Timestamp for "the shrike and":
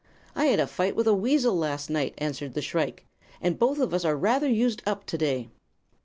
2.55-3.59